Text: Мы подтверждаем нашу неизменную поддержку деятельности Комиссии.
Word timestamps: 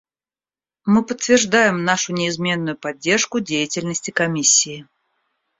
Мы 0.83 1.05
подтверждаем 1.05 1.83
нашу 1.83 2.13
неизменную 2.13 2.75
поддержку 2.75 3.39
деятельности 3.39 4.09
Комиссии. 4.09 4.87